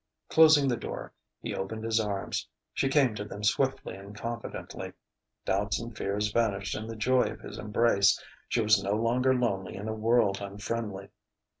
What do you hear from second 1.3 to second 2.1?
he opened his